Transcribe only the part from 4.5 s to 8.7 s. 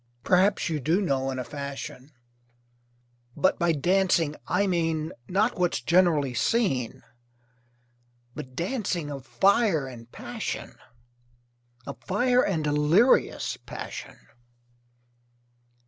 mean, Not what's generally seen, But